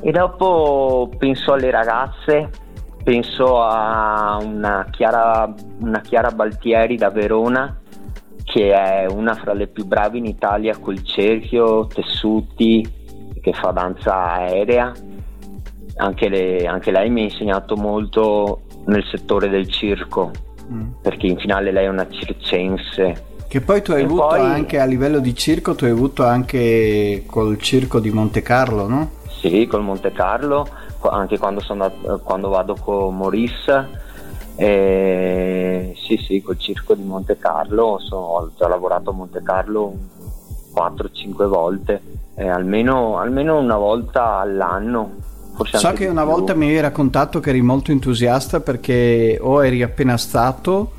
[0.00, 2.50] E dopo penso alle ragazze,
[3.02, 7.80] penso a una Chiara, una Chiara Baltieri da Verona,
[8.54, 12.88] che è una fra le più brave in Italia col cerchio, tessuti,
[13.40, 14.92] che fa danza aerea.
[15.96, 20.30] Anche, le, anche lei mi ha insegnato molto nel settore del circo,
[20.70, 20.90] mm.
[21.02, 23.24] perché in finale lei è una circense.
[23.48, 24.38] Che poi tu hai e avuto poi...
[24.38, 29.10] anche a livello di circo, tu hai avuto anche col circo di Monte Carlo, no?
[29.40, 30.64] Sì, col Monte Carlo,
[31.10, 34.02] anche quando, andato, quando vado con Maurice.
[34.56, 39.94] Eh, sì, sì, col circo di Monte Carlo, so, ho già lavorato a Monte Carlo
[40.74, 42.00] 4-5 volte,
[42.34, 46.32] eh, almeno, almeno una volta all'anno Forse so che una più.
[46.32, 50.92] volta mi avevi raccontato che eri molto entusiasta perché o eri appena stato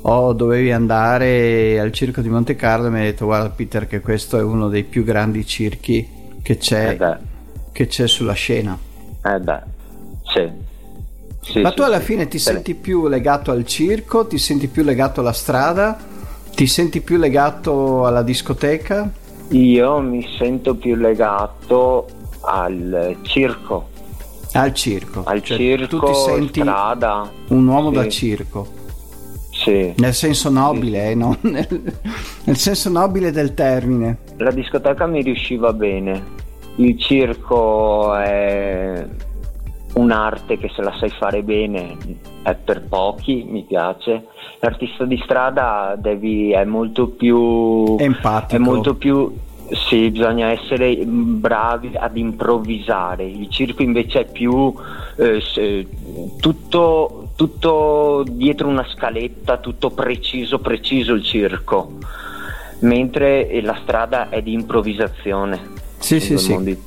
[0.00, 4.00] o dovevi andare al circo di Monte Carlo e mi hai detto guarda Peter che
[4.00, 6.08] questo è uno dei più grandi circhi
[6.40, 7.16] che c'è, eh
[7.70, 8.78] che c'è sulla scena.
[9.22, 9.60] Eh beh,
[10.22, 10.50] sì.
[11.50, 15.20] Sì Ma tu alla fine ti senti più legato al circo, ti senti più legato
[15.20, 15.96] alla strada,
[16.54, 19.10] ti senti più legato alla discoteca?
[19.50, 22.06] Io mi sento più legato
[22.42, 23.96] al circo
[24.52, 25.22] al circo.
[25.24, 27.30] Al cioè, circo, tu ti senti strada.
[27.48, 27.94] un uomo sì.
[27.94, 28.66] da circo.
[29.50, 29.92] Sì.
[29.96, 31.10] Nel senso nobile, sì.
[31.10, 31.36] eh, no?
[31.42, 31.94] nel,
[32.44, 34.18] nel senso nobile del termine.
[34.36, 36.36] La discoteca mi riusciva bene.
[36.76, 39.04] Il circo è
[39.94, 41.96] un'arte che se la sai fare bene
[42.42, 44.26] è per pochi, mi piace.
[44.60, 48.54] L'artista di strada devi, è molto più empatico.
[48.54, 49.32] È molto più
[49.70, 53.24] sì, bisogna essere bravi ad improvvisare.
[53.24, 54.72] Il circo invece è più
[55.16, 55.86] eh,
[56.38, 61.92] tutto, tutto, dietro una scaletta, tutto preciso, preciso il circo,
[62.80, 65.76] mentre la strada è di improvvisazione.
[65.98, 66.78] Sì, sì, sì.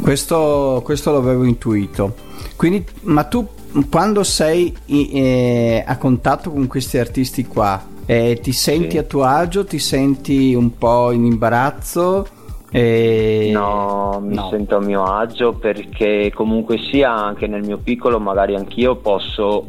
[0.00, 2.14] Questo, questo l'avevo intuito.
[2.56, 3.46] Quindi, ma tu
[3.88, 8.98] quando sei eh, a contatto con questi artisti qua, eh, ti senti sì.
[8.98, 9.64] a tuo agio?
[9.64, 12.26] Ti senti un po' in imbarazzo?
[12.70, 13.50] Eh...
[13.52, 14.48] No, mi no.
[14.50, 19.66] sento a mio agio perché comunque sia anche nel mio piccolo magari anch'io posso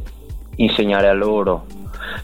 [0.55, 1.65] insegnare a loro.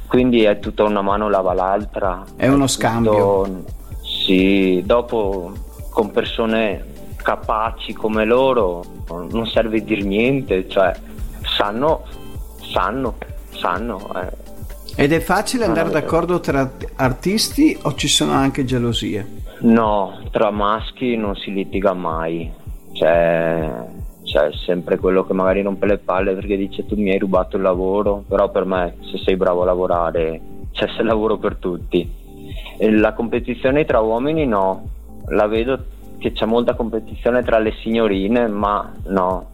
[0.08, 2.24] Quindi è tutta una mano lava l'altra.
[2.36, 3.44] È uno scambio.
[3.44, 3.76] Tutto...
[4.02, 5.52] Sì, dopo
[5.90, 6.87] con persone
[7.28, 10.94] capaci come loro non serve dir niente, cioè
[11.44, 12.06] sanno,
[12.72, 13.16] sanno,
[13.50, 14.00] sanno.
[14.16, 14.46] Eh
[15.00, 19.44] ed è facile andare d'accordo tra artisti o ci sono anche gelosie?
[19.60, 22.50] No, tra maschi non si litiga mai.
[22.94, 23.70] C'è,
[24.24, 27.62] c'è sempre quello che magari rompe le palle perché dice tu mi hai rubato il
[27.64, 32.10] lavoro, però per me se sei bravo a lavorare c'è se lavoro per tutti.
[32.78, 34.88] E la competizione tra uomini no,
[35.28, 35.78] la vedo
[36.18, 39.50] che c'è molta competizione tra le signorine, ma no,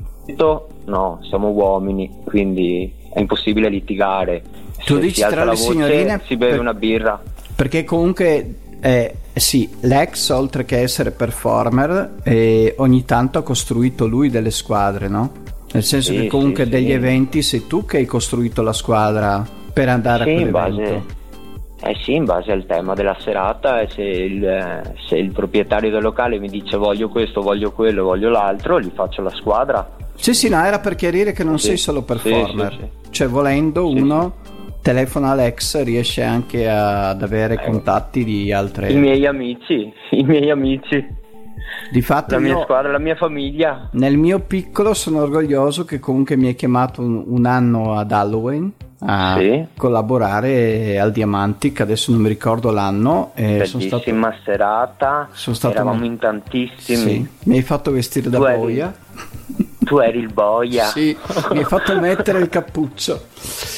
[0.85, 4.41] no, siamo uomini, quindi è impossibile litigare
[4.85, 6.59] tu dici tra le signorine si beve per...
[6.59, 7.21] una birra
[7.55, 14.29] perché comunque eh, sì, l'ex oltre che essere performer eh, ogni tanto ha costruito lui
[14.29, 15.31] delle squadre, no?
[15.71, 16.91] Nel senso sì, che comunque sì, degli sì.
[16.91, 20.81] eventi sei tu che hai costruito la squadra per andare a quell'evento.
[20.83, 21.03] Base,
[21.85, 26.01] eh sì, in base al tema della serata e se il, se il proprietario del
[26.01, 29.95] locale mi dice voglio questo, voglio quello, voglio l'altro, gli faccio la squadra.
[30.15, 32.89] Sì, sì, no, era per chiarire che non sei solo performer.
[33.09, 34.35] Cioè volendo uno
[34.81, 38.91] telefona Alex riesce anche ad avere eh, contatti di altre...
[38.91, 41.21] I miei amici, i miei amici.
[41.91, 43.89] Di fatto la mia squadra, la mia famiglia.
[43.91, 48.71] Nel mio piccolo sono orgoglioso che comunque mi hai chiamato un, un anno ad Halloween
[49.05, 49.65] a sì.
[49.75, 53.31] collaborare al Diamantic, adesso non mi ricordo l'anno.
[53.35, 56.11] Bellissima sono stato, serata, sono stato eravamo molto...
[56.11, 56.97] in tantissimi.
[56.97, 57.27] Sì.
[57.49, 58.93] Mi hai fatto vestire da tu boia.
[59.55, 60.85] Eri, tu eri il boia.
[60.85, 61.15] sì,
[61.51, 63.25] mi hai fatto mettere il cappuccio.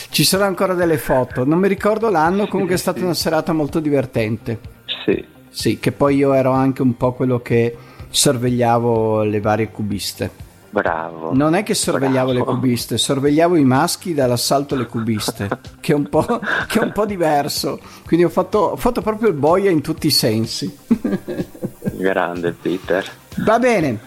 [0.09, 3.79] Ci sono ancora delle foto, non mi ricordo l'anno, comunque è stata una serata molto
[3.79, 4.59] divertente.
[5.03, 5.33] Sì.
[5.55, 7.75] Sì, che poi io ero anche un po' quello che
[8.09, 10.29] sorvegliavo le varie cubiste.
[10.69, 11.33] Bravo.
[11.33, 12.51] Non è che sorvegliavo bravo.
[12.51, 15.47] le cubiste, sorvegliavo i maschi dall'assalto alle cubiste,
[15.79, 16.01] che, è
[16.67, 17.79] che, è un po', diverso.
[18.05, 20.77] Quindi ho fatto, ho fatto proprio il boia in tutti i sensi.
[21.93, 23.09] Grande Peter.
[23.37, 23.97] Va bene.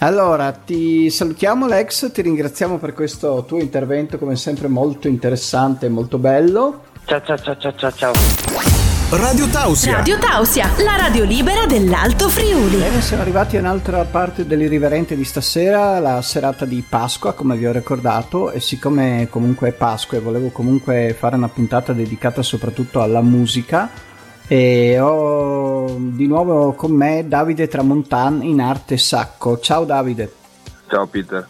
[0.00, 5.88] Allora, ti salutiamo Lex, ti ringraziamo per questo tuo intervento come sempre molto interessante e
[5.88, 6.82] molto bello.
[7.04, 8.75] Ciao ciao ciao ciao ciao ciao.
[9.08, 9.98] Radio Tausia.
[9.98, 12.76] Radio Tausia, la radio libera dell'Alto Friuli.
[12.76, 17.66] Bene, siamo arrivati a un'altra parte dell'irriverente di stasera, la serata di Pasqua, come vi
[17.66, 23.00] ho ricordato, e siccome comunque è Pasqua e volevo comunque fare una puntata dedicata soprattutto
[23.00, 23.88] alla musica,
[24.48, 29.58] E ho di nuovo con me Davide Tramontan in arte Sacco.
[29.58, 30.32] Ciao Davide.
[30.88, 31.46] Ciao Peter.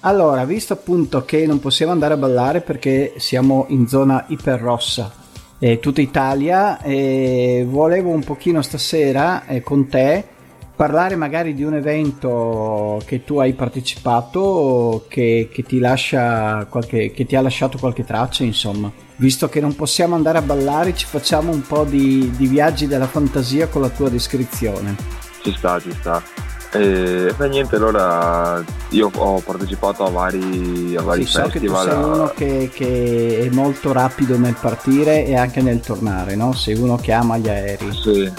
[0.00, 5.10] Allora, visto appunto che non possiamo andare a ballare perché siamo in zona iperrossa,
[5.58, 10.32] eh, tutta Italia, e volevo un pochino stasera eh, con te
[10.76, 17.26] parlare magari di un evento che tu hai partecipato che, che, ti lascia qualche, che
[17.26, 18.90] ti ha lasciato qualche traccia, insomma.
[19.16, 23.06] Visto che non possiamo andare a ballare, ci facciamo un po' di, di viaggi della
[23.06, 24.96] fantasia con la tua descrizione.
[25.42, 26.53] Ci sta, ci sta.
[26.74, 31.48] E beh, niente, allora io ho partecipato a vari, a vari sì, festival.
[31.48, 35.78] So che tu sei uno che, che, è molto rapido nel partire e anche nel
[35.78, 36.52] tornare, no?
[36.52, 37.92] Sei uno che ama gli aerei.
[37.92, 38.32] Sì,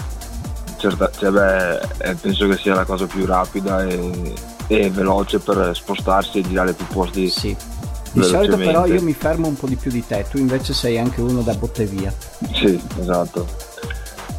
[0.76, 4.34] certo, cioè, beh, penso che sia la cosa più rapida e,
[4.68, 7.30] e veloce per spostarsi e girare più posti.
[7.30, 7.56] Sì.
[8.12, 10.98] Di solito però io mi fermo un po' di più di te, tu invece sei
[10.98, 12.14] anche uno da botte via.
[12.54, 13.48] Sì, esatto.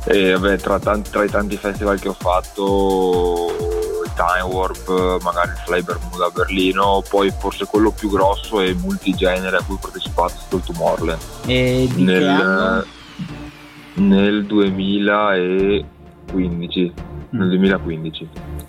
[0.04, 3.65] E vabbè, tra, tanti, tra i tanti festival che ho fatto
[4.16, 9.58] Time Warp, magari il Fly Bermuda a Berlino, poi forse quello più grosso e multigenere
[9.58, 11.20] a cui ho partecipato è stato il Tomorrowland.
[11.46, 12.84] E di nel,
[13.94, 15.84] nel 2015.
[16.32, 17.38] Mm.
[17.38, 18.28] Nel 2015.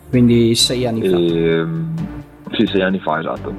[0.10, 2.56] Quindi sei anni e, fa.
[2.56, 3.56] Sì, sei anni fa, esatto.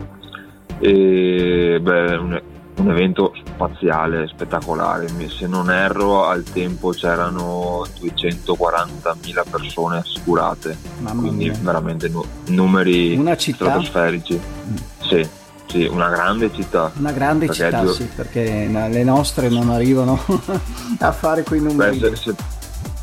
[0.80, 2.42] E beh,
[2.78, 5.06] un, evento spaziale, spettacolare.
[5.28, 11.58] Se non erro, al tempo c'erano 240.000 persone assicurate, Mamma quindi mia.
[11.60, 13.64] veramente nu- numeri Una città?
[13.66, 14.34] stratosferici.
[14.68, 14.76] Mm.
[15.08, 15.28] Sì,
[15.66, 16.90] sì, una grande città.
[16.96, 20.18] Una grande Perché città, due- sì, perché le nostre non arrivano
[21.00, 21.98] a fare quei Beh, numeri.
[21.98, 22.34] se, se-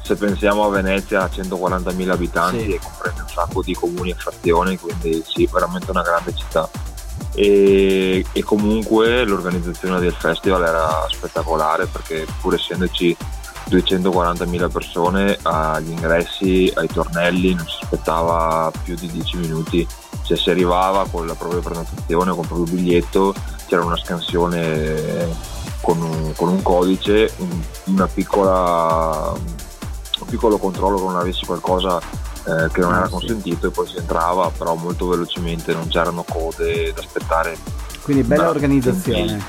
[0.03, 2.73] se pensiamo a Venezia ha 140.000 abitanti Sì.
[2.73, 6.69] e comprende un sacco di comuni e frazioni, quindi sì, veramente una grande città.
[7.35, 13.15] E, e comunque l'organizzazione del festival era spettacolare perché pur essendoci
[13.69, 19.85] 240.000 persone agli ingressi, ai tornelli non si aspettava più di 10 minuti,
[20.23, 23.33] cioè si arrivava con la propria prenotazione, con il proprio biglietto,
[23.67, 31.03] c'era una scansione con un, con un codice, un- una piccola, un piccolo controllo che
[31.03, 31.99] non avessi qualcosa
[32.47, 36.23] eh, che non Ah, era consentito e poi si entrava però molto velocemente, non c'erano
[36.27, 37.57] code da aspettare.
[38.01, 39.43] Quindi bella Beh, organizzazione.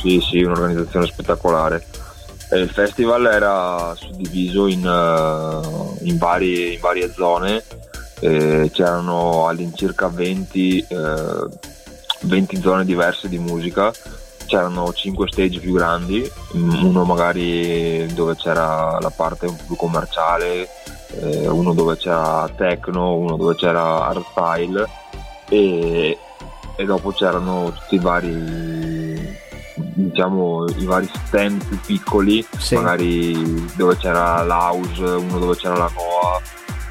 [0.00, 1.86] sì, sì, un'organizzazione spettacolare.
[2.50, 7.62] E il festival era suddiviso in, eh, in varie, in varie zone,
[8.20, 11.46] eh, c'erano all'incirca 20, eh,
[12.22, 13.92] 20 zone diverse di musica,
[14.46, 19.76] c'erano 5 stage più grandi, mm, uno magari dove c'era la parte un po' più
[19.76, 20.68] commerciale,
[21.20, 24.88] eh, uno dove c'era techno, uno dove c'era hardstyle
[25.48, 26.18] e,
[26.76, 29.42] e dopo c'erano tutti i vari
[29.76, 32.76] diciamo i vari stand più piccoli Sì.
[32.76, 36.40] magari dove c'era l'house uno dove c'era la Goa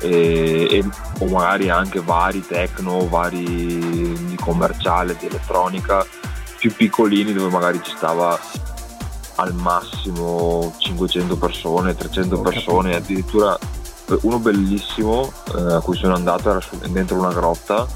[0.02, 0.86] e, e-
[1.20, 6.06] o magari anche vari techno vari di commerciale di elettronica
[6.60, 8.38] più piccolini dove magari ci stava
[9.36, 13.04] al massimo 500 persone 300 Ho persone capito.
[13.06, 13.58] addirittura
[14.22, 17.88] uno bellissimo eh, a cui sono andato era dentro una grotta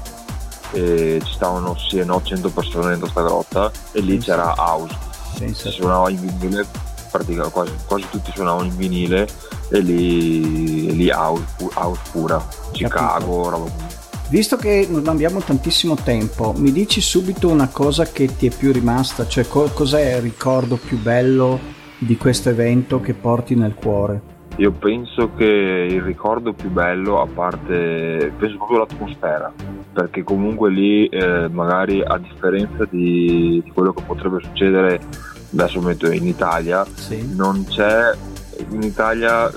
[0.72, 4.32] e ci stavano sì e no 100 persone dentro sta grotta e lì Pensa.
[4.32, 4.96] c'era house
[5.38, 5.70] Pensa.
[5.70, 6.66] si suonava in vinile
[7.10, 9.28] praticamente quasi, quasi tutti suonavano in vinile
[9.70, 11.44] e lì, lì house,
[11.74, 13.70] house pura Chicago roba.
[14.28, 18.72] Visto che non abbiamo tantissimo tempo, mi dici subito una cosa che ti è più
[18.72, 21.58] rimasta, cioè co- cos'è il ricordo più bello
[21.96, 24.36] di questo evento che porti nel cuore?
[24.58, 29.52] Io penso che il ricordo più bello, a parte, penso proprio l'atmosfera,
[29.92, 35.00] perché comunque lì eh, magari a differenza di, di quello che potrebbe succedere,
[35.52, 37.34] adesso metto in Italia, Sì.
[37.36, 38.10] non c'è,
[38.70, 39.54] in Italia eh,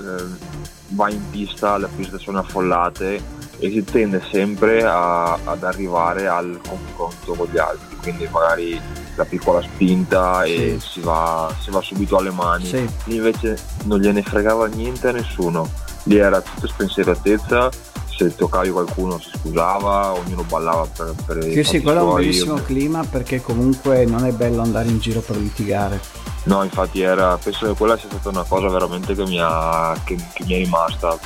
[0.90, 3.20] vai in pista, le piste sono affollate
[3.58, 8.80] e si tende sempre a- ad arrivare al confronto con gli altri, quindi magari
[9.14, 10.88] la piccola spinta e Sì.
[10.94, 12.66] si, va, si va subito alle mani.
[12.66, 12.88] Sì.
[13.04, 15.70] Lì invece non gliene fregava niente a nessuno,
[16.04, 17.70] lì era tutta spensieratezza,
[18.14, 22.54] se toccavi qualcuno si scusava, ognuno ballava per, per Sì, sì, quello è un bellissimo
[22.56, 26.00] clima perché comunque non è bello andare in giro per litigare.
[26.44, 30.16] No, infatti era, penso che quella sia stata una cosa veramente che mi, ha, che,
[30.32, 31.16] che mi è rimasta.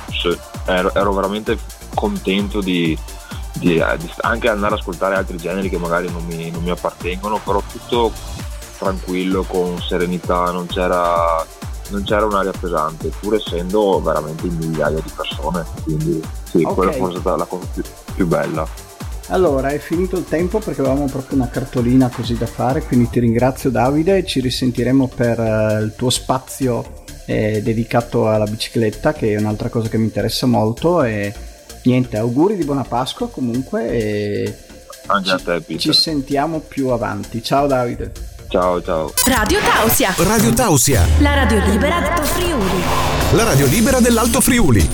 [0.66, 1.58] Ero, ero veramente
[1.94, 2.96] contento di,
[3.58, 6.70] di- eh, di anche andare ad ascoltare altri generi che magari non mi, non mi
[6.70, 8.12] appartengono, però tutto
[8.78, 11.44] tranquillo, con serenità, non c'era,
[11.88, 15.64] non c'era un'aria pesante, pur essendo veramente in migliaia di persone.
[15.82, 16.74] Quindi sì, Ok.
[16.74, 17.82] quella forse è stata la cosa più,
[18.14, 18.66] più bella.
[19.30, 23.18] Allora, è finito il tempo perché avevamo proprio una cartolina così da fare, quindi ti
[23.18, 29.36] ringrazio Davide, ci risentiremo per eh, il tuo spazio eh, dedicato alla bicicletta, che è
[29.38, 31.02] un'altra cosa che mi interessa molto.
[31.02, 31.34] E
[31.88, 33.88] niente, auguri di buona Pasqua comunque.
[33.90, 34.56] E
[35.06, 35.94] Anche a te, ci Peter.
[35.94, 37.42] sentiamo più avanti.
[37.42, 38.12] Ciao Davide.
[38.48, 39.12] Ciao, ciao.
[39.26, 42.82] Radio Tausia, Radio Tausia, la radio libera d'Alto Friuli.
[43.32, 44.88] la radio libera dell'Alto Friuli.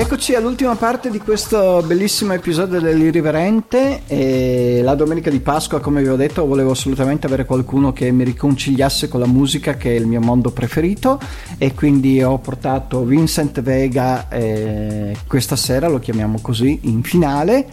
[0.00, 4.00] Eccoci all'ultima parte di questo bellissimo episodio dell'Irriverente.
[4.06, 8.24] E la domenica di Pasqua, come vi ho detto, volevo assolutamente avere qualcuno che mi
[8.24, 11.20] riconciliasse con la musica, che è il mio mondo preferito.
[11.58, 17.66] E quindi ho portato Vincent Vega eh, questa sera, lo chiamiamo così, in finale.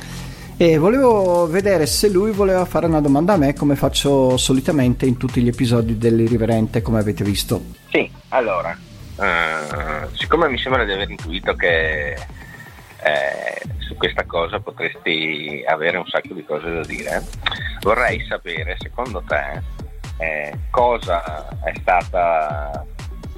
[0.57, 5.15] E volevo vedere se lui voleva fare una domanda a me, come faccio solitamente in
[5.15, 7.63] tutti gli episodi dell'Irriverente, come avete visto.
[7.89, 8.77] Sì, allora,
[9.19, 16.07] eh, siccome mi sembra di aver intuito che eh, su questa cosa potresti avere un
[16.07, 17.23] sacco di cose da dire,
[17.81, 19.61] vorrei sapere, secondo te,
[20.17, 22.85] eh, cosa è stata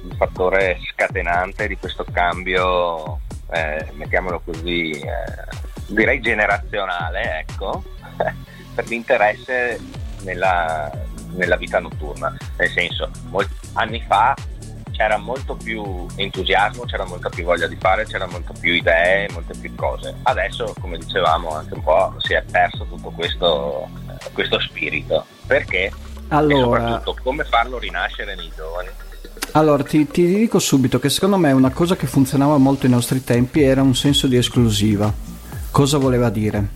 [0.02, 3.20] il fattore scatenante di questo cambio,
[3.52, 5.10] eh, mettiamolo così, eh,
[5.88, 7.82] direi generazionale, ecco,
[8.74, 9.78] per l'interesse
[10.22, 10.90] nella,
[11.34, 12.34] nella vita notturna.
[12.56, 14.34] Nel senso, molti anni fa
[15.00, 19.56] c'era molto più entusiasmo, c'era molta più voglia di fare, c'era molto più idee, molte
[19.58, 20.14] più cose.
[20.24, 25.24] Adesso, come dicevamo anche un po', si è perso tutto questo, eh, questo spirito.
[25.46, 25.84] Perché?
[25.84, 25.92] E
[26.28, 28.88] Allora, soprattutto come farlo rinascere nei giovani.
[29.52, 33.24] Allora, ti, ti dico subito che secondo me una cosa che funzionava molto ai nostri
[33.24, 35.10] tempi era un senso di esclusiva.
[35.70, 36.68] Cosa voleva dire?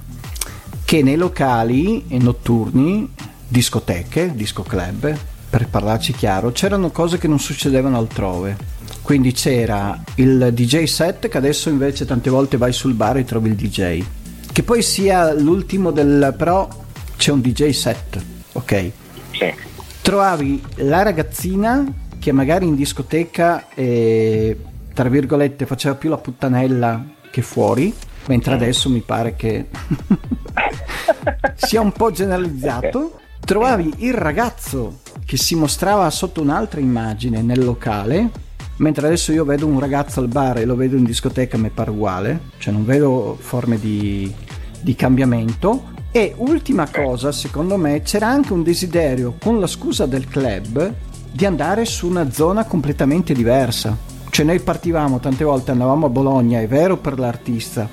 [0.82, 3.06] Che nei locali e notturni,
[3.46, 5.14] discoteche, disco club,
[5.54, 8.56] per parlarci chiaro, c'erano cose che non succedevano altrove.
[9.02, 13.50] Quindi c'era il DJ set che adesso invece tante volte vai sul bar e trovi
[13.50, 14.04] il DJ.
[14.50, 16.34] Che poi sia l'ultimo del...
[16.36, 16.68] però
[17.16, 18.90] c'è un DJ set, ok?
[19.30, 19.54] Sì.
[20.02, 21.86] trovavi la ragazzina
[22.18, 24.58] che magari in discoteca eh,
[24.92, 27.92] tra virgolette faceva più la puttanella che fuori
[28.26, 29.66] mentre adesso mi pare che
[31.56, 38.30] sia un po' generalizzato trovavi il ragazzo che si mostrava sotto un'altra immagine nel locale
[38.76, 41.90] mentre adesso io vedo un ragazzo al bar e lo vedo in discoteca mi pare
[41.90, 44.32] uguale cioè non vedo forme di,
[44.80, 45.92] di cambiamento.
[46.10, 50.92] E ultima cosa secondo me c'era anche un desiderio con la scusa del club
[51.32, 53.96] di andare su una zona completamente diversa.
[54.30, 57.88] Cioè noi partivamo tante volte andavamo a Bologna è vero per l'artista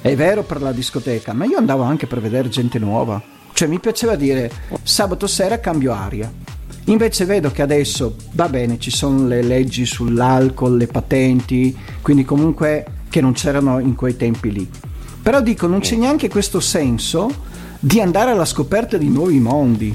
[0.00, 3.22] è vero per la discoteca ma io andavo anche per vedere gente nuova
[3.62, 4.50] cioè mi piaceva dire
[4.82, 6.28] sabato sera cambio aria
[6.86, 12.84] Invece vedo che adesso va bene, ci sono le leggi sull'alcol, le patenti, quindi comunque
[13.08, 14.68] che non c'erano in quei tempi lì.
[15.22, 17.30] Però dico, non c'è neanche questo senso
[17.78, 19.94] di andare alla scoperta di nuovi mondi.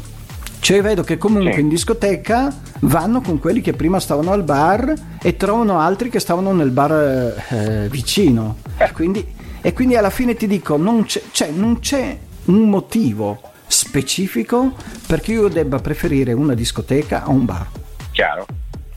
[0.59, 5.35] Cioè vedo che comunque in discoteca vanno con quelli che prima stavano al bar e
[5.35, 8.59] trovano altri che stavano nel bar eh, vicino.
[8.77, 9.27] E quindi,
[9.59, 13.46] e quindi alla fine ti dico, non c'è, cioè, non c'è un motivo
[13.87, 14.73] specifico
[15.07, 17.67] perché io debba preferire una discoteca a un bar.
[18.11, 18.45] Chiaro?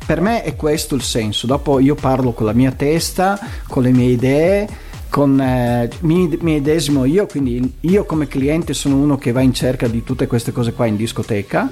[0.04, 1.46] Per me è questo il senso.
[1.46, 3.38] Dopo io parlo con la mia testa,
[3.68, 4.68] con le mie idee,
[5.08, 9.54] con, eh, mi, mi edesimo io, quindi io come cliente sono uno che va in
[9.54, 11.70] cerca di tutte queste cose qua in discoteca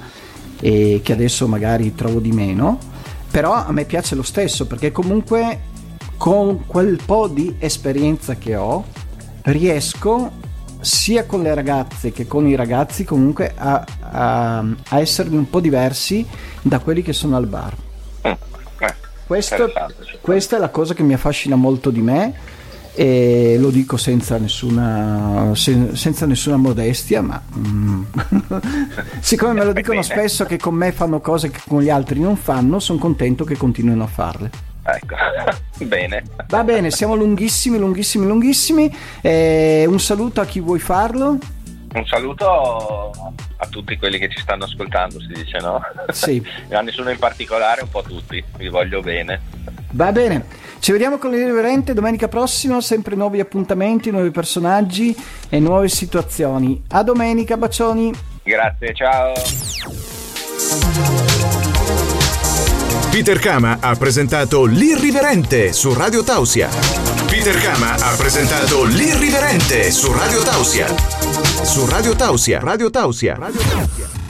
[0.61, 2.77] e che adesso magari trovo di meno,
[3.29, 5.59] però a me piace lo stesso perché comunque
[6.15, 8.85] con quel po' di esperienza che ho
[9.43, 10.47] riesco
[10.79, 15.59] sia con le ragazze che con i ragazzi comunque a, a, a esserne un po'
[15.59, 16.25] diversi
[16.61, 17.75] da quelli che sono al bar.
[18.27, 18.31] Mm.
[18.31, 18.95] Eh,
[19.27, 19.71] Questo,
[20.21, 22.33] questa è la cosa che mi affascina molto di me
[22.93, 28.03] e lo dico senza nessuna, sen- senza nessuna modestia, ma mm,
[29.21, 32.19] siccome me lo Fai dicono spesso che con me fanno cose che con gli altri
[32.19, 34.68] non fanno, sono contento che continuino a farle.
[34.95, 35.15] Ecco,
[35.85, 36.23] bene.
[36.47, 38.95] Va bene, siamo lunghissimi, lunghissimi, lunghissimi.
[39.21, 41.37] Eh, un saluto a chi vuoi farlo.
[41.91, 43.11] Un saluto
[43.57, 45.81] a tutti quelli che ci stanno ascoltando, si dice no?
[46.11, 46.45] Sì.
[46.71, 49.41] a nessuno in particolare, un po' tutti, vi voglio bene.
[49.93, 50.45] Va bene,
[50.79, 55.15] ci vediamo con l'irriverente domenica prossima, sempre nuovi appuntamenti, nuovi personaggi
[55.49, 56.83] e nuove situazioni.
[56.89, 58.13] A domenica, bacioni.
[58.43, 59.33] Grazie, ciao.
[63.11, 66.69] Peter Kama ha presentato L'Irriverente su Radio Tausia.
[67.27, 70.87] Peter Kama ha presentato L'Irriverente su Radio Tausia.
[71.63, 72.59] Su Radio Tausia.
[72.59, 73.35] Radio Tausia.
[73.35, 74.28] Radio Tausia.